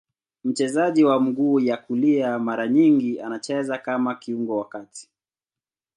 [0.43, 5.09] Mchezaji wa mguu ya kulia, mara nyingi anacheza kama kiungo wa kati.